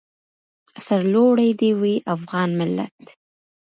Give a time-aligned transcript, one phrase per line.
[0.85, 2.99] سرلوړی دې وي افغان ملت.